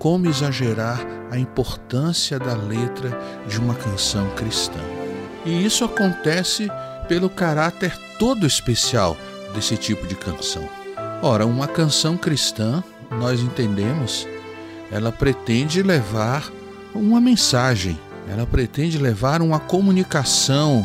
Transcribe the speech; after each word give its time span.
Como 0.00 0.26
exagerar 0.26 0.98
a 1.30 1.38
importância 1.38 2.38
da 2.38 2.54
letra 2.54 3.16
de 3.46 3.60
uma 3.60 3.74
canção 3.74 4.30
cristã. 4.30 4.80
E 5.44 5.64
isso 5.64 5.84
acontece 5.84 6.68
pelo 7.06 7.28
caráter 7.28 7.94
todo 8.18 8.46
especial 8.46 9.14
desse 9.54 9.76
tipo 9.76 10.06
de 10.06 10.14
canção. 10.14 10.66
Ora, 11.22 11.44
uma 11.44 11.68
canção 11.68 12.16
cristã, 12.16 12.82
nós 13.10 13.40
entendemos, 13.40 14.26
ela 14.90 15.12
pretende 15.12 15.82
levar 15.82 16.50
uma 16.94 17.20
mensagem, 17.20 17.98
ela 18.26 18.46
pretende 18.46 18.96
levar 18.96 19.42
uma 19.42 19.60
comunicação 19.60 20.82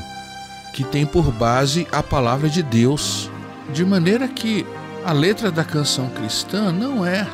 que 0.74 0.84
tem 0.84 1.06
por 1.06 1.32
base 1.32 1.88
a 1.90 2.04
palavra 2.04 2.50
de 2.50 2.62
Deus, 2.62 3.32
de 3.72 3.86
maneira 3.86 4.28
que 4.28 4.66
a 5.06 5.14
letra 5.14 5.50
da 5.50 5.64
canção 5.64 6.10
cristã 6.10 6.70
não 6.70 7.06
é 7.06 7.26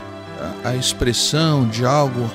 a 0.64 0.75
expressão 0.75 1.67
de 1.67 1.86
algo 1.86 2.30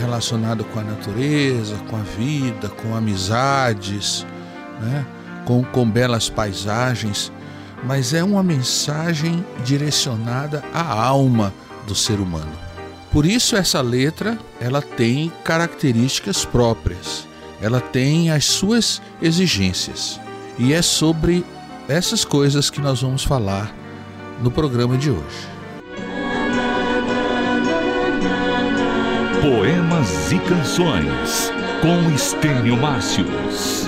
relacionado 0.00 0.64
com 0.64 0.80
a 0.80 0.84
natureza, 0.84 1.76
com 1.88 1.96
a 1.96 2.02
vida, 2.02 2.68
com 2.68 2.94
amizades, 2.94 4.26
né? 4.80 5.06
com, 5.44 5.62
com 5.62 5.88
belas 5.88 6.28
paisagens, 6.28 7.32
mas 7.84 8.12
é 8.12 8.22
uma 8.22 8.42
mensagem 8.42 9.44
direcionada 9.64 10.64
à 10.74 10.82
alma 10.82 11.52
do 11.86 11.94
ser 11.94 12.20
humano. 12.20 12.52
Por 13.12 13.24
isso 13.24 13.56
essa 13.56 13.80
letra, 13.80 14.38
ela 14.60 14.82
tem 14.82 15.32
características 15.44 16.44
próprias. 16.44 17.26
Ela 17.62 17.80
tem 17.80 18.30
as 18.30 18.44
suas 18.44 19.00
exigências. 19.22 20.20
E 20.58 20.72
é 20.72 20.82
sobre 20.82 21.44
essas 21.88 22.24
coisas 22.24 22.68
que 22.68 22.80
nós 22.80 23.00
vamos 23.00 23.24
falar 23.24 23.74
no 24.42 24.50
programa 24.50 24.98
de 24.98 25.10
hoje. 25.10 25.55
Poemas 29.48 30.32
e 30.32 30.40
Canções 30.40 31.52
com 31.80 32.12
Estênio 32.12 32.76
Márcios. 32.76 33.86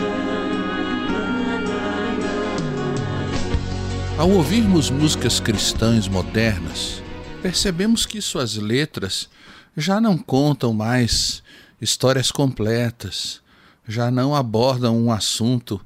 Ao 4.16 4.30
ouvirmos 4.30 4.88
músicas 4.88 5.40
cristãs 5.40 6.06
modernas, 6.06 7.02
percebemos 7.42 8.06
que 8.06 8.22
suas 8.22 8.54
letras 8.54 9.28
já 9.76 10.00
não 10.00 10.16
contam 10.16 10.72
mais 10.72 11.42
histórias 11.80 12.30
completas, 12.30 13.40
já 13.84 14.12
não 14.12 14.36
abordam 14.36 14.96
um 14.96 15.10
assunto 15.10 15.80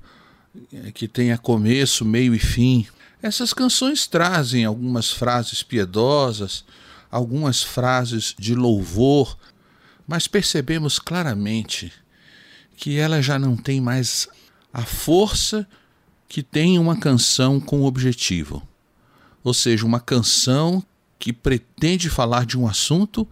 que 0.92 1.08
tenha 1.08 1.38
começo, 1.38 2.04
meio 2.04 2.34
e 2.34 2.38
fim. 2.38 2.86
Essas 3.22 3.54
canções 3.54 4.06
trazem 4.06 4.66
algumas 4.66 5.10
frases 5.10 5.62
piedosas, 5.62 6.62
algumas 7.10 7.62
frases 7.62 8.34
de 8.38 8.54
louvor, 8.54 9.34
mas 10.06 10.26
percebemos 10.26 10.98
claramente 10.98 11.92
que 12.76 12.98
ela 12.98 13.22
já 13.22 13.38
não 13.38 13.56
tem 13.56 13.80
mais 13.80 14.28
a 14.72 14.84
força 14.84 15.66
que 16.28 16.42
tem 16.42 16.78
uma 16.78 16.98
canção 16.98 17.60
com 17.60 17.82
objetivo. 17.82 18.66
Ou 19.44 19.52
seja, 19.52 19.84
uma 19.84 20.00
canção 20.00 20.82
que 21.18 21.32
pretende 21.32 22.08
falar 22.08 22.46
de 22.46 22.58
um 22.58 22.66
assunto 22.66 23.28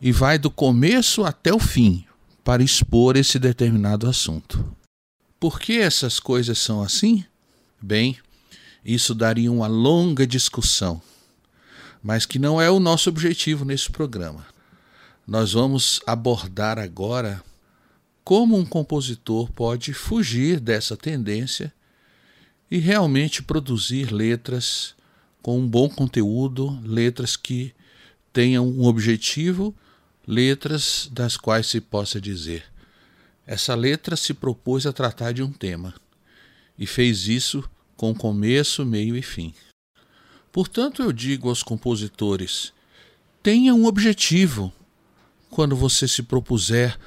e 0.00 0.12
vai 0.12 0.38
do 0.38 0.50
começo 0.50 1.24
até 1.24 1.52
o 1.52 1.58
fim 1.58 2.04
para 2.44 2.62
expor 2.62 3.16
esse 3.16 3.38
determinado 3.38 4.08
assunto. 4.08 4.64
Por 5.38 5.58
que 5.58 5.78
essas 5.78 6.20
coisas 6.20 6.58
são 6.58 6.82
assim? 6.82 7.24
Bem, 7.80 8.18
isso 8.84 9.14
daria 9.14 9.50
uma 9.50 9.66
longa 9.66 10.26
discussão, 10.26 11.00
mas 12.02 12.26
que 12.26 12.38
não 12.38 12.60
é 12.60 12.70
o 12.70 12.80
nosso 12.80 13.08
objetivo 13.08 13.64
nesse 13.64 13.90
programa. 13.90 14.46
Nós 15.30 15.52
vamos 15.52 16.00
abordar 16.08 16.76
agora 16.76 17.40
como 18.24 18.58
um 18.58 18.66
compositor 18.66 19.48
pode 19.52 19.92
fugir 19.92 20.58
dessa 20.58 20.96
tendência 20.96 21.72
e 22.68 22.78
realmente 22.78 23.40
produzir 23.40 24.12
letras 24.12 24.92
com 25.40 25.60
um 25.60 25.68
bom 25.68 25.88
conteúdo, 25.88 26.76
letras 26.82 27.36
que 27.36 27.72
tenham 28.32 28.66
um 28.66 28.82
objetivo, 28.86 29.72
letras 30.26 31.08
das 31.12 31.36
quais 31.36 31.68
se 31.68 31.80
possa 31.80 32.20
dizer: 32.20 32.64
essa 33.46 33.76
letra 33.76 34.16
se 34.16 34.34
propôs 34.34 34.84
a 34.84 34.92
tratar 34.92 35.30
de 35.30 35.44
um 35.44 35.52
tema 35.52 35.94
e 36.76 36.88
fez 36.88 37.28
isso 37.28 37.62
com 37.96 38.12
começo, 38.12 38.84
meio 38.84 39.16
e 39.16 39.22
fim. 39.22 39.54
Portanto, 40.50 41.00
eu 41.00 41.12
digo 41.12 41.48
aos 41.48 41.62
compositores: 41.62 42.72
tenha 43.44 43.72
um 43.72 43.86
objetivo 43.86 44.72
quando 45.50 45.76
você 45.76 46.06
se 46.06 46.22
propuser 46.22 46.98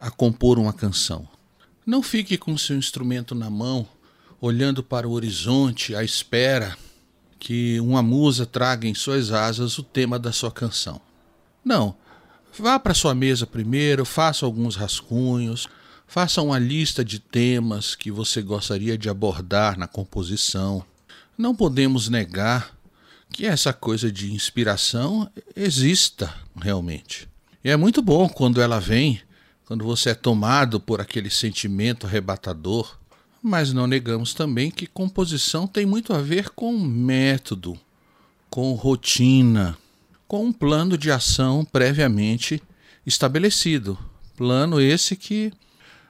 a 0.00 0.10
compor 0.10 0.58
uma 0.58 0.72
canção. 0.72 1.28
Não 1.86 2.02
fique 2.02 2.36
com 2.38 2.56
seu 2.56 2.76
instrumento 2.76 3.34
na 3.34 3.50
mão 3.50 3.86
olhando 4.40 4.82
para 4.82 5.08
o 5.08 5.12
horizonte 5.12 5.94
à 5.94 6.02
espera 6.02 6.76
que 7.38 7.78
uma 7.80 8.02
musa 8.02 8.46
traga 8.46 8.88
em 8.88 8.94
suas 8.94 9.30
asas 9.32 9.78
o 9.78 9.82
tema 9.82 10.18
da 10.18 10.32
sua 10.32 10.50
canção. 10.50 11.00
Não. 11.64 11.94
Vá 12.58 12.78
para 12.78 12.94
sua 12.94 13.14
mesa 13.14 13.46
primeiro, 13.46 14.04
faça 14.04 14.46
alguns 14.46 14.76
rascunhos, 14.76 15.68
faça 16.06 16.40
uma 16.40 16.58
lista 16.58 17.04
de 17.04 17.18
temas 17.18 17.94
que 17.94 18.10
você 18.10 18.40
gostaria 18.40 18.96
de 18.96 19.08
abordar 19.08 19.78
na 19.78 19.88
composição. 19.88 20.84
Não 21.36 21.54
podemos 21.54 22.08
negar 22.08 22.74
que 23.30 23.44
essa 23.44 23.72
coisa 23.72 24.12
de 24.12 24.32
inspiração 24.32 25.28
exista 25.56 26.32
realmente. 26.54 27.28
E 27.64 27.70
é 27.70 27.76
muito 27.76 28.02
bom 28.02 28.28
quando 28.28 28.60
ela 28.60 28.78
vem, 28.78 29.20
quando 29.64 29.84
você 29.84 30.10
é 30.10 30.14
tomado 30.14 30.78
por 30.78 31.00
aquele 31.00 31.30
sentimento 31.30 32.06
arrebatador 32.06 32.98
mas 33.46 33.74
não 33.74 33.86
negamos 33.86 34.32
também 34.32 34.70
que 34.70 34.86
composição 34.86 35.66
tem 35.66 35.84
muito 35.84 36.14
a 36.14 36.22
ver 36.22 36.48
com 36.48 36.78
método, 36.78 37.78
com 38.48 38.72
rotina, 38.72 39.76
com 40.26 40.46
um 40.46 40.52
plano 40.52 40.96
de 40.96 41.10
ação 41.10 41.62
previamente 41.62 42.62
estabelecido. 43.04 43.98
Plano 44.34 44.80
esse 44.80 45.14
que 45.14 45.52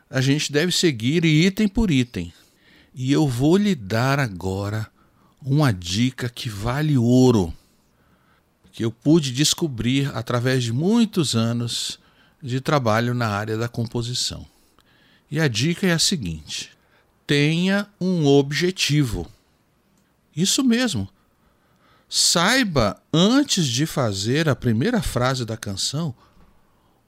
a 0.09 0.21
gente 0.21 0.53
deve 0.53 0.71
seguir 0.71 1.25
item 1.25 1.67
por 1.67 1.91
item. 1.91 2.33
E 2.95 3.11
eu 3.11 3.27
vou 3.27 3.57
lhe 3.57 3.75
dar 3.75 4.21
agora 4.21 4.87
uma 5.43 5.73
dica 5.73 6.29
que 6.29 6.49
vale 6.49 6.97
ouro, 6.97 7.53
que 8.75 8.85
eu 8.85 8.91
pude 8.91 9.31
descobrir 9.31 10.11
através 10.17 10.65
de 10.65 10.73
muitos 10.73 11.37
anos 11.37 12.01
de 12.43 12.61
trabalho 12.61 13.15
na 13.15 13.29
área 13.29 13.57
da 13.57 13.69
composição. 13.69 14.45
E 15.31 15.39
a 15.39 15.47
dica 15.47 15.87
é 15.87 15.93
a 15.93 15.99
seguinte: 15.99 16.77
tenha 17.25 17.87
um 18.01 18.27
objetivo. 18.27 19.31
Isso 20.37 20.65
mesmo. 20.65 21.09
Saiba, 22.09 23.01
antes 23.13 23.65
de 23.65 23.87
fazer 23.87 24.49
a 24.49 24.57
primeira 24.57 25.01
frase 25.01 25.45
da 25.45 25.57
canção, 25.57 26.13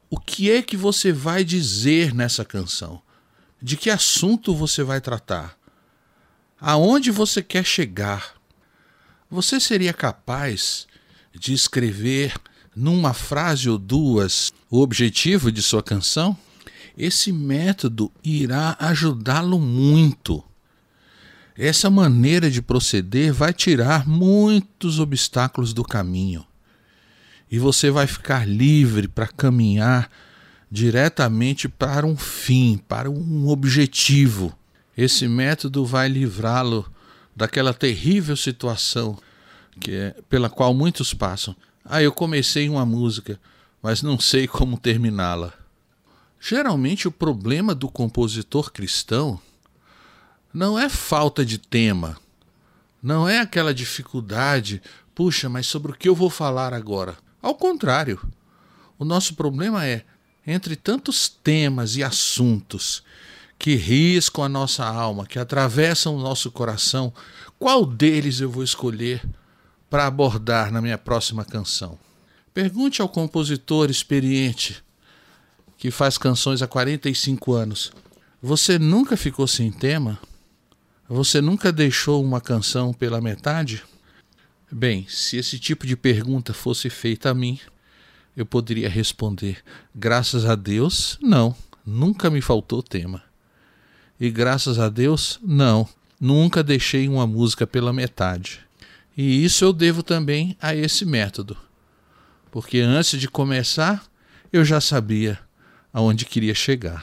o 0.09 0.21
que 0.21 0.49
é 0.49 0.63
que 0.63 0.77
você 0.77 1.13
vai 1.13 1.43
dizer 1.43 2.15
nessa 2.15 2.45
canção? 2.45 3.03
De 3.61 3.77
que 3.77 3.91
assunto 3.91 4.55
você 4.55 4.85
vai 4.85 5.01
tratar? 5.01 5.59
Aonde 6.61 7.11
você 7.11 7.43
quer 7.43 7.65
chegar? 7.65 8.35
Você 9.29 9.59
seria 9.59 9.93
capaz 9.93 10.87
de 11.39 11.53
escrever 11.53 12.35
numa 12.75 13.15
frase 13.15 13.69
ou 13.71 13.79
duas 13.79 14.53
o 14.71 14.81
objetivo 14.81 15.51
de 15.51 15.63
sua 15.63 15.83
canção? 15.83 16.37
esse 16.97 17.31
método 17.31 18.11
irá 18.25 18.77
ajudá-lo 18.81 19.61
muito. 19.61 20.43
Essa 21.57 21.91
maneira 21.91 22.51
de 22.51 22.63
proceder 22.63 23.33
vai 23.33 23.53
tirar 23.53 24.09
muitos 24.09 24.99
obstáculos 24.99 25.73
do 25.73 25.83
caminho 25.83 26.45
e 27.51 27.59
você 27.59 27.91
vai 27.91 28.07
ficar 28.07 28.47
livre 28.47 29.07
para 29.07 29.27
caminhar 29.27 30.11
diretamente 30.71 31.69
para 31.69 32.07
um 32.07 32.17
fim, 32.17 32.81
para 32.89 33.09
um 33.09 33.49
objetivo. 33.49 34.57
Esse 34.97 35.29
método 35.29 35.85
vai 35.85 36.09
livrá-lo 36.09 36.91
daquela 37.35 37.73
terrível 37.73 38.37
situação 38.37 39.17
que 39.81 39.93
é 39.93 40.17
pela 40.29 40.49
qual 40.49 40.75
muitos 40.75 41.15
passam. 41.15 41.55
Ah, 41.85 42.03
eu 42.03 42.13
comecei 42.13 42.69
uma 42.69 42.85
música, 42.85 43.41
mas 43.83 44.03
não 44.03 44.19
sei 44.19 44.47
como 44.49 44.79
terminá-la. 44.79 45.53
Geralmente 46.41 47.09
o 47.09 47.13
problema 47.13 47.75
do 47.75 47.89
compositor 47.89 48.73
cristão 48.73 49.41
não 50.53 50.79
é 50.79 50.89
falta 50.89 51.45
de 51.45 51.59
tema, 51.59 52.17
não 53.03 53.29
é 53.29 53.41
aquela 53.41 53.75
dificuldade, 53.75 54.83
puxa, 55.15 55.49
mas 55.49 55.67
sobre 55.67 55.93
o 55.93 55.95
que 55.95 56.09
eu 56.09 56.15
vou 56.15 56.31
falar 56.31 56.73
agora? 56.73 57.17
Ao 57.41 57.55
contrário, 57.55 58.21
o 58.99 59.05
nosso 59.05 59.35
problema 59.35 59.87
é, 59.87 60.05
entre 60.47 60.77
tantos 60.77 61.29
temas 61.29 61.97
e 61.97 62.03
assuntos 62.03 63.03
que 63.59 63.75
riscam 63.75 64.45
a 64.45 64.49
nossa 64.49 64.85
alma, 64.85 65.27
que 65.27 65.39
atravessam 65.39 66.17
o 66.17 66.21
nosso 66.21 66.51
coração, 66.51 67.13
qual 67.59 67.87
deles 67.87 68.41
eu 68.41 68.51
vou 68.51 68.63
escolher 68.63 69.23
para 69.89 70.07
abordar 70.07 70.73
na 70.73 70.81
minha 70.81 70.99
próxima 70.99 71.45
canção? 71.45 71.99
Pergunte 72.53 73.03
ao 73.03 73.09
compositor 73.09 73.91
experiente 73.91 74.83
que 75.77 75.91
faz 75.91 76.17
canções 76.17 76.63
há 76.63 76.67
45 76.67 77.53
anos: 77.53 77.93
Você 78.43 78.79
nunca 78.79 79.17
ficou 79.17 79.47
sem 79.47 79.71
tema? 79.71 80.19
Você 81.09 81.41
nunca 81.41 81.71
deixou 81.71 82.25
uma 82.25 82.41
canção 82.41 82.93
pela 82.93 83.21
metade? 83.21 83.85
Bem, 84.71 85.07
se 85.09 85.37
esse 85.37 85.59
tipo 85.59 85.87
de 85.87 85.97
pergunta 85.97 86.53
fosse 86.53 86.91
feita 86.91 87.31
a 87.31 87.35
mim, 87.35 87.61
eu 88.37 88.45
poderia 88.45 88.89
responder: 88.89 89.63
graças 89.95 90.45
a 90.45 90.57
Deus, 90.57 91.17
não, 91.23 91.55
nunca 91.85 92.29
me 92.29 92.41
faltou 92.41 92.83
tema. 92.83 93.23
E 94.19 94.31
graças 94.31 94.79
a 94.79 94.89
Deus, 94.89 95.39
não, 95.43 95.89
nunca 96.21 96.63
deixei 96.63 97.09
uma 97.09 97.27
música 97.27 97.67
pela 97.67 97.93
metade. 97.93 98.66
E 99.17 99.45
isso 99.45 99.65
eu 99.65 99.73
devo 99.73 100.03
também 100.03 100.57
a 100.61 100.75
esse 100.75 101.07
método, 101.07 101.57
porque 102.51 102.81
antes 102.81 103.19
de 103.19 103.27
começar, 103.29 104.05
eu 104.53 104.63
já 104.63 104.79
sabia 104.79 105.39
aonde 105.91 106.27
queria 106.27 106.55
chegar. 106.55 107.03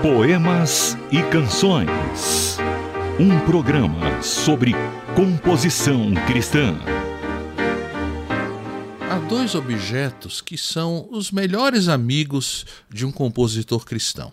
Poemas 0.00 0.96
e 1.12 1.22
Canções. 1.24 2.56
Um 3.18 3.38
programa 3.40 4.22
sobre 4.22 4.72
composição 5.14 6.14
cristã. 6.26 6.74
Há 9.10 9.18
dois 9.28 9.54
objetos 9.54 10.40
que 10.40 10.56
são 10.56 11.06
os 11.10 11.30
melhores 11.30 11.88
amigos 11.88 12.64
de 12.88 13.04
um 13.04 13.12
compositor 13.12 13.84
cristão: 13.84 14.32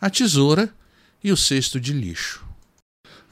a 0.00 0.08
tesoura 0.08 0.72
e 1.24 1.32
o 1.32 1.36
cesto 1.36 1.80
de 1.80 1.92
lixo. 1.92 2.51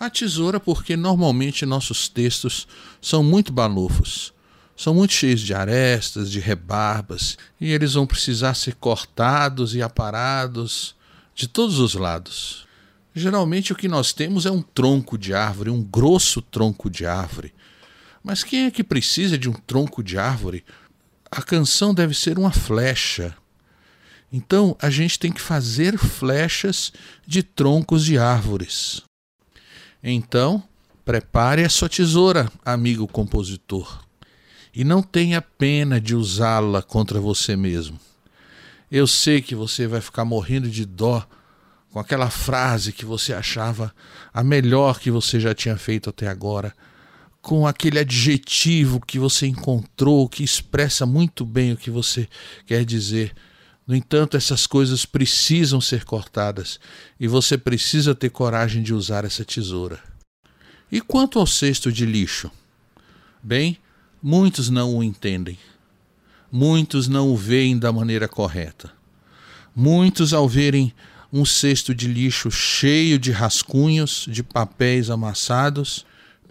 A 0.00 0.08
tesoura, 0.08 0.58
porque 0.58 0.96
normalmente 0.96 1.66
nossos 1.66 2.08
textos 2.08 2.66
são 3.02 3.22
muito 3.22 3.52
balofos, 3.52 4.32
são 4.74 4.94
muito 4.94 5.12
cheios 5.12 5.42
de 5.42 5.52
arestas, 5.52 6.30
de 6.30 6.40
rebarbas, 6.40 7.36
e 7.60 7.70
eles 7.70 7.92
vão 7.92 8.06
precisar 8.06 8.54
ser 8.54 8.76
cortados 8.76 9.74
e 9.74 9.82
aparados 9.82 10.94
de 11.34 11.46
todos 11.46 11.78
os 11.78 11.92
lados. 11.92 12.66
Geralmente 13.14 13.74
o 13.74 13.76
que 13.76 13.88
nós 13.88 14.14
temos 14.14 14.46
é 14.46 14.50
um 14.50 14.62
tronco 14.62 15.18
de 15.18 15.34
árvore, 15.34 15.68
um 15.68 15.82
grosso 15.82 16.40
tronco 16.40 16.88
de 16.88 17.04
árvore. 17.04 17.52
Mas 18.24 18.42
quem 18.42 18.64
é 18.64 18.70
que 18.70 18.82
precisa 18.82 19.36
de 19.36 19.50
um 19.50 19.52
tronco 19.52 20.02
de 20.02 20.16
árvore? 20.16 20.64
A 21.30 21.42
canção 21.42 21.92
deve 21.92 22.14
ser 22.14 22.38
uma 22.38 22.50
flecha. 22.50 23.36
Então 24.32 24.74
a 24.80 24.88
gente 24.88 25.18
tem 25.18 25.30
que 25.30 25.42
fazer 25.42 25.98
flechas 25.98 26.90
de 27.26 27.42
troncos 27.42 28.02
de 28.02 28.16
árvores. 28.16 29.02
Então, 30.02 30.62
prepare 31.04 31.64
a 31.64 31.68
sua 31.68 31.88
tesoura, 31.88 32.50
amigo 32.64 33.06
compositor, 33.06 34.02
e 34.74 34.84
não 34.84 35.02
tenha 35.02 35.42
pena 35.42 36.00
de 36.00 36.14
usá-la 36.14 36.80
contra 36.80 37.20
você 37.20 37.54
mesmo. 37.56 37.98
Eu 38.90 39.06
sei 39.06 39.42
que 39.42 39.54
você 39.54 39.86
vai 39.86 40.00
ficar 40.00 40.24
morrendo 40.24 40.68
de 40.68 40.84
dó 40.84 41.26
com 41.92 41.98
aquela 41.98 42.30
frase 42.30 42.92
que 42.92 43.04
você 43.04 43.34
achava 43.34 43.94
a 44.32 44.42
melhor 44.42 44.98
que 44.98 45.10
você 45.10 45.38
já 45.38 45.54
tinha 45.54 45.76
feito 45.76 46.08
até 46.08 46.28
agora, 46.28 46.74
com 47.42 47.66
aquele 47.66 47.98
adjetivo 47.98 49.00
que 49.00 49.18
você 49.18 49.46
encontrou 49.46 50.28
que 50.28 50.42
expressa 50.42 51.04
muito 51.04 51.44
bem 51.44 51.72
o 51.72 51.76
que 51.76 51.90
você 51.90 52.28
quer 52.66 52.84
dizer. 52.84 53.34
No 53.90 53.96
entanto, 53.96 54.36
essas 54.36 54.68
coisas 54.68 55.04
precisam 55.04 55.80
ser 55.80 56.04
cortadas 56.04 56.78
e 57.18 57.26
você 57.26 57.58
precisa 57.58 58.14
ter 58.14 58.30
coragem 58.30 58.84
de 58.84 58.94
usar 58.94 59.24
essa 59.24 59.44
tesoura. 59.44 59.98
E 60.92 61.00
quanto 61.00 61.40
ao 61.40 61.46
cesto 61.46 61.90
de 61.90 62.06
lixo? 62.06 62.48
Bem, 63.42 63.76
muitos 64.22 64.70
não 64.70 64.94
o 64.94 65.02
entendem 65.02 65.58
muitos 66.50 67.06
não 67.06 67.28
o 67.28 67.36
veem 67.36 67.78
da 67.78 67.92
maneira 67.92 68.26
correta. 68.26 68.90
Muitos, 69.74 70.34
ao 70.34 70.48
verem 70.48 70.92
um 71.32 71.44
cesto 71.44 71.94
de 71.94 72.08
lixo 72.08 72.50
cheio 72.50 73.18
de 73.18 73.30
rascunhos, 73.30 74.26
de 74.28 74.42
papéis 74.42 75.10
amassados, 75.10 76.04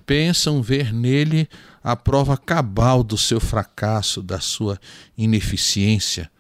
pensam 0.06 0.62
ver 0.62 0.94
nele 0.94 1.50
a 1.84 1.96
prova 1.96 2.38
cabal 2.38 3.04
do 3.04 3.18
seu 3.18 3.40
fracasso, 3.40 4.22
da 4.22 4.40
sua 4.40 4.80
ineficiência. 5.18 6.32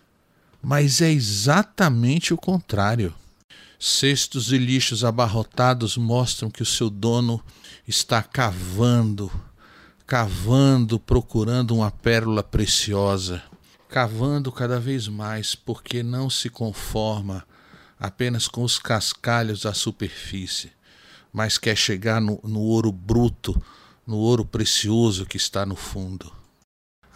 Mas 0.61 1.01
é 1.01 1.11
exatamente 1.11 2.33
o 2.33 2.37
contrário. 2.37 3.13
Cestos 3.79 4.47
de 4.47 4.57
lixos 4.57 5.05
abarrotados 5.05 5.95
mostram 5.95 6.51
que 6.51 6.61
o 6.61 6.65
seu 6.65 6.89
dono 6.89 7.41
está 7.87 8.21
cavando, 8.21 9.31
cavando, 10.05 10.99
procurando 10.99 11.75
uma 11.75 11.89
pérola 11.89 12.43
preciosa 12.43 13.41
cavando 13.89 14.51
cada 14.51 14.79
vez 14.79 15.07
mais, 15.07 15.55
porque 15.55 16.03
não 16.03 16.29
se 16.29 16.47
conforma 16.47 17.43
apenas 17.99 18.47
com 18.47 18.63
os 18.63 18.77
cascalhos 18.77 19.63
da 19.63 19.73
superfície, 19.73 20.71
mas 21.33 21.57
quer 21.57 21.75
chegar 21.75 22.21
no, 22.21 22.39
no 22.43 22.59
ouro 22.59 22.91
bruto, 22.91 23.59
no 24.05 24.17
ouro 24.17 24.45
precioso 24.45 25.25
que 25.25 25.37
está 25.37 25.65
no 25.65 25.75
fundo. 25.75 26.31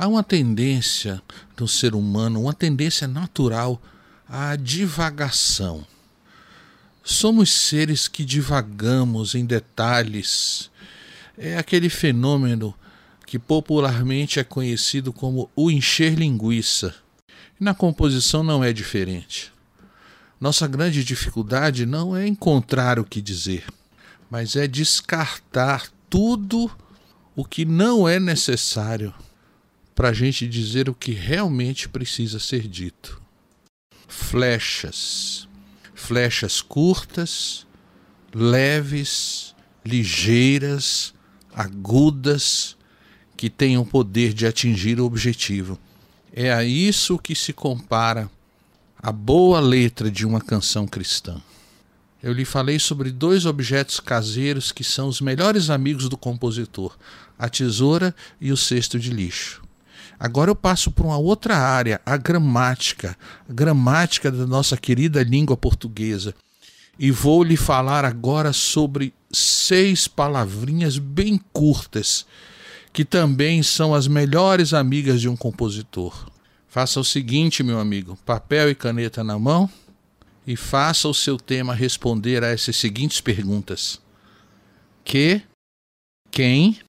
Há 0.03 0.07
uma 0.09 0.21
tendência 0.21 1.23
no 1.57 1.65
ser 1.65 1.95
humano, 1.95 2.41
uma 2.41 2.53
tendência 2.53 3.07
natural 3.07 3.81
à 4.27 4.53
divagação. 4.57 5.87
Somos 7.01 7.53
seres 7.53 8.09
que 8.09 8.25
divagamos 8.25 9.33
em 9.33 9.45
detalhes. 9.45 10.69
É 11.37 11.57
aquele 11.57 11.87
fenômeno 11.87 12.75
que 13.25 13.39
popularmente 13.39 14.41
é 14.41 14.43
conhecido 14.43 15.13
como 15.13 15.49
o 15.55 15.71
encher 15.71 16.15
linguiça. 16.15 16.93
E 17.57 17.63
na 17.63 17.73
composição 17.73 18.43
não 18.43 18.61
é 18.61 18.73
diferente. 18.73 19.53
Nossa 20.37 20.67
grande 20.67 21.01
dificuldade 21.01 21.85
não 21.85 22.13
é 22.13 22.27
encontrar 22.27 22.99
o 22.99 23.05
que 23.05 23.21
dizer, 23.21 23.63
mas 24.29 24.57
é 24.57 24.67
descartar 24.67 25.87
tudo 26.09 26.69
o 27.37 27.45
que 27.45 27.63
não 27.63 28.05
é 28.05 28.19
necessário 28.19 29.13
para 29.95 30.09
a 30.09 30.13
gente 30.13 30.47
dizer 30.47 30.89
o 30.89 30.93
que 30.93 31.11
realmente 31.11 31.87
precisa 31.87 32.39
ser 32.39 32.67
dito. 32.67 33.21
Flechas. 34.07 35.47
Flechas 35.93 36.61
curtas, 36.61 37.65
leves, 38.33 39.55
ligeiras, 39.85 41.13
agudas, 41.53 42.75
que 43.37 43.49
tenham 43.49 43.83
o 43.83 43.85
poder 43.85 44.33
de 44.33 44.45
atingir 44.45 44.99
o 44.99 45.05
objetivo. 45.05 45.79
É 46.31 46.51
a 46.51 46.63
isso 46.63 47.17
que 47.17 47.35
se 47.35 47.53
compara 47.53 48.29
a 48.97 49.11
boa 49.11 49.59
letra 49.59 50.09
de 50.09 50.25
uma 50.25 50.41
canção 50.41 50.87
cristã. 50.87 51.41
Eu 52.21 52.31
lhe 52.31 52.45
falei 52.45 52.79
sobre 52.79 53.11
dois 53.11 53.45
objetos 53.45 53.99
caseiros 53.99 54.71
que 54.71 54.83
são 54.83 55.09
os 55.09 55.19
melhores 55.19 55.69
amigos 55.69 56.07
do 56.07 56.17
compositor: 56.17 56.97
a 57.37 57.49
tesoura 57.49 58.15
e 58.39 58.51
o 58.51 58.55
cesto 58.55 58.97
de 58.97 59.11
lixo. 59.11 59.61
Agora 60.19 60.51
eu 60.51 60.55
passo 60.55 60.91
para 60.91 61.05
uma 61.05 61.17
outra 61.17 61.57
área, 61.57 61.99
a 62.05 62.15
gramática, 62.17 63.17
a 63.49 63.53
gramática 63.53 64.31
da 64.31 64.45
nossa 64.47 64.77
querida 64.77 65.23
língua 65.23 65.57
portuguesa. 65.57 66.33
E 66.97 67.11
vou 67.11 67.43
lhe 67.43 67.57
falar 67.57 68.05
agora 68.05 68.53
sobre 68.53 69.13
seis 69.31 70.07
palavrinhas 70.07 70.97
bem 70.97 71.39
curtas 71.51 72.25
que 72.93 73.03
também 73.03 73.63
são 73.63 73.95
as 73.95 74.07
melhores 74.07 74.71
amigas 74.71 75.19
de 75.19 75.27
um 75.27 75.35
compositor. 75.35 76.31
Faça 76.67 76.99
o 76.99 77.03
seguinte, 77.03 77.63
meu 77.63 77.79
amigo: 77.79 78.15
papel 78.23 78.69
e 78.69 78.75
caneta 78.75 79.23
na 79.23 79.37
mão 79.37 79.69
e 80.45 80.55
faça 80.55 81.07
o 81.07 81.13
seu 81.13 81.37
tema 81.37 81.73
responder 81.73 82.43
a 82.43 82.47
essas 82.47 82.75
seguintes 82.75 83.19
perguntas: 83.19 83.99
que, 85.03 85.41
quem, 86.29 86.79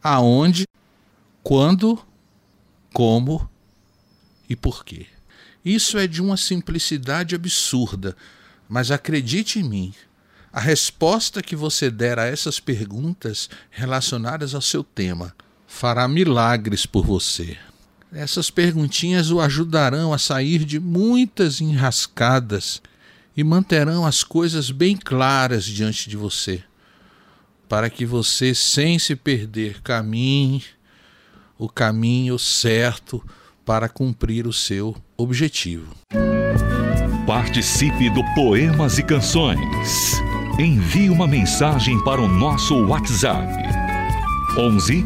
aonde, 0.00 0.64
quando, 1.42 1.98
como 2.92 3.48
e 4.48 4.56
por 4.56 4.84
quê. 4.84 5.06
Isso 5.64 5.98
é 5.98 6.06
de 6.06 6.22
uma 6.22 6.36
simplicidade 6.36 7.34
absurda, 7.34 8.16
mas 8.68 8.90
acredite 8.90 9.58
em 9.58 9.64
mim, 9.64 9.94
A 10.56 10.60
resposta 10.60 11.42
que 11.42 11.54
você 11.54 11.90
der 11.90 12.18
a 12.18 12.24
essas 12.24 12.58
perguntas 12.58 13.50
relacionadas 13.70 14.54
ao 14.54 14.62
seu 14.62 14.82
tema 14.82 15.36
fará 15.66 16.08
milagres 16.08 16.86
por 16.86 17.04
você. 17.04 17.58
Essas 18.10 18.48
perguntinhas 18.48 19.30
o 19.30 19.38
ajudarão 19.38 20.14
a 20.14 20.18
sair 20.18 20.64
de 20.64 20.80
muitas 20.80 21.60
enrascadas 21.60 22.80
e 23.36 23.44
manterão 23.44 24.06
as 24.06 24.24
coisas 24.24 24.70
bem 24.70 24.96
claras 24.96 25.66
diante 25.66 26.08
de 26.08 26.16
você, 26.16 26.64
para 27.68 27.90
que 27.90 28.06
você, 28.06 28.54
sem 28.54 28.98
se 28.98 29.14
perder, 29.14 29.82
caminhe 29.82 30.64
o 31.58 31.68
caminho 31.68 32.38
certo 32.38 33.20
para 33.64 33.88
cumprir 33.88 34.46
o 34.46 34.52
seu 34.52 34.94
objetivo. 35.16 35.92
Participe 37.26 38.08
do 38.10 38.22
Poemas 38.34 38.98
e 38.98 39.02
Canções. 39.02 40.20
Envie 40.58 41.08
uma 41.10 41.26
mensagem 41.26 41.98
para 42.04 42.20
o 42.20 42.28
nosso 42.28 42.86
WhatsApp. 42.86 43.52
11 44.56 45.04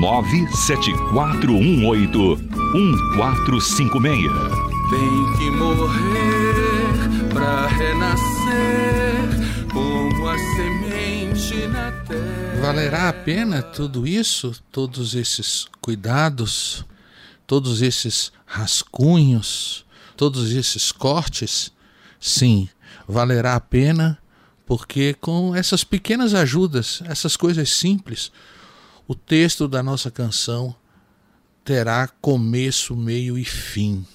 97418 0.00 2.36
1456. 2.74 4.70
Tem 4.90 5.32
que 5.38 5.48
morrer 5.52 7.28
para 7.32 7.68
renascer 7.68 9.28
como 9.72 10.28
a 10.28 10.36
semente. 10.36 10.89
Valerá 12.60 13.08
a 13.08 13.12
pena 13.12 13.62
tudo 13.62 14.06
isso, 14.06 14.54
todos 14.70 15.14
esses 15.14 15.66
cuidados, 15.80 16.84
todos 17.46 17.82
esses 17.82 18.32
rascunhos, 18.44 19.84
todos 20.16 20.52
esses 20.52 20.92
cortes? 20.92 21.72
Sim, 22.20 22.68
valerá 23.08 23.54
a 23.54 23.60
pena 23.60 24.18
porque 24.66 25.14
com 25.14 25.54
essas 25.54 25.82
pequenas 25.82 26.34
ajudas, 26.34 27.02
essas 27.06 27.36
coisas 27.36 27.70
simples, 27.70 28.30
o 29.08 29.14
texto 29.14 29.66
da 29.66 29.82
nossa 29.82 30.10
canção 30.10 30.76
terá 31.64 32.08
começo, 32.20 32.94
meio 32.94 33.38
e 33.38 33.44
fim. 33.44 34.06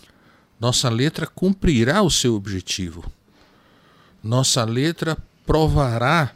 Nossa 0.59 0.87
letra 0.87 1.25
cumprirá 1.25 2.01
o 2.01 2.11
seu 2.11 2.35
objetivo. 2.35 3.11
Nossa 4.23 4.63
letra 4.63 5.17
provará 5.45 6.34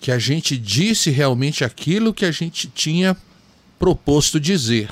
que 0.00 0.10
a 0.10 0.18
gente 0.18 0.56
disse 0.56 1.10
realmente 1.10 1.64
aquilo 1.64 2.14
que 2.14 2.24
a 2.24 2.30
gente 2.30 2.68
tinha 2.68 3.16
proposto 3.78 4.38
dizer. 4.38 4.90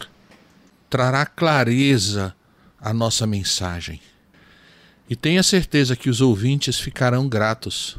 Trará 0.89 1.25
clareza 1.25 2.35
à 2.81 2.93
nossa 2.93 3.27
mensagem. 3.27 4.01
E 5.09 5.17
tenha 5.17 5.43
certeza 5.43 5.97
que 5.97 6.09
os 6.09 6.21
ouvintes 6.21 6.79
ficarão 6.79 7.29
gratos 7.29 7.99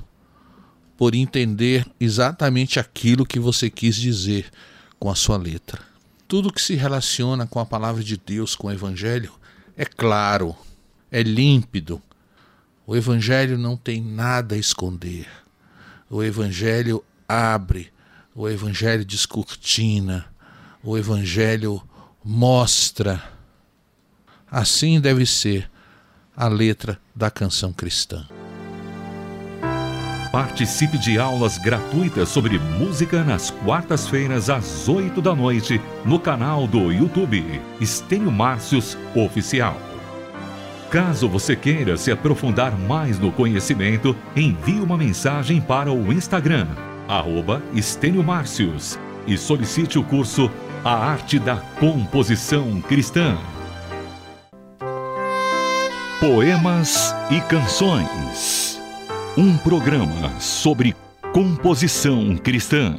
por 0.98 1.16
entender 1.16 1.86
exatamente 2.00 2.80
aquilo 2.80 3.26
que 3.26 3.40
você 3.40 3.70
quis 3.70 3.96
dizer 3.96 4.50
com 5.00 5.10
a 5.10 5.16
sua 5.16 5.38
letra. 5.38 5.82
Tudo 6.28 6.52
que 6.52 6.62
se 6.62 6.76
relaciona 6.76 7.46
com 7.46 7.60
a 7.60 7.66
palavra 7.66 8.04
de 8.04 8.18
Deus, 8.18 8.56
com 8.56 8.68
o 8.68 8.72
Evangelho, 8.72 9.32
é 9.76 9.86
claro, 9.86 10.56
é 11.12 11.22
límpido. 11.22 12.02
O 12.86 12.96
Evangelho 12.96 13.58
não 13.58 13.76
tem 13.76 14.02
nada 14.02 14.56
a 14.56 14.58
esconder. 14.58 15.28
O 16.14 16.24
Evangelho 16.24 17.04
abre, 17.28 17.92
o 18.36 18.48
Evangelho 18.48 19.04
descortina, 19.04 20.28
o 20.84 20.96
Evangelho 20.96 21.82
mostra. 22.24 23.20
Assim 24.46 25.02
deve 25.02 25.26
ser 25.26 25.68
a 26.38 26.48
letra 26.48 27.00
da 27.16 27.32
canção 27.32 27.74
cristã. 27.74 28.28
Participe 30.32 31.00
de 31.00 31.18
aulas 31.18 31.58
gratuitas 31.58 32.30
sobre 32.30 32.60
música 32.60 33.24
nas 33.24 33.50
quartas-feiras 33.50 34.52
às 34.52 34.88
8 34.88 35.20
da 35.20 35.34
noite 35.34 35.82
no 36.06 36.20
canal 36.20 36.68
do 36.68 36.92
YouTube 36.92 37.44
Estênio 37.82 38.32
Márcios 38.32 38.96
Oficial. 39.16 39.93
Caso 40.94 41.28
você 41.28 41.56
queira 41.56 41.98
se 41.98 42.12
aprofundar 42.12 42.78
mais 42.78 43.18
no 43.18 43.32
conhecimento, 43.32 44.16
envie 44.36 44.80
uma 44.80 44.96
mensagem 44.96 45.60
para 45.60 45.92
o 45.92 46.14
Instagram, 46.14 46.68
arroba 47.08 47.64
Márcios, 48.24 49.00
e 49.26 49.36
solicite 49.36 49.98
o 49.98 50.04
curso 50.04 50.52
A 50.86 50.94
Arte 50.94 51.40
da 51.40 51.56
Composição 51.80 52.80
Cristã. 52.82 53.36
Poemas 56.20 57.16
e 57.32 57.42
Canções 57.42 58.80
um 59.36 59.58
programa 59.58 60.40
sobre 60.40 60.96
composição 61.34 62.38
cristã. 62.38 62.96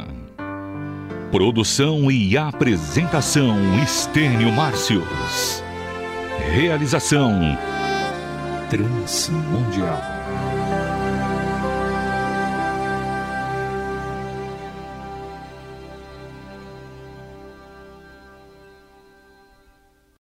Produção 1.31 2.11
e 2.11 2.37
apresentação 2.37 3.57
Estênio 3.81 4.51
Márcios. 4.51 5.64
Realização 6.55 7.59
Transmundial. 8.71 10.14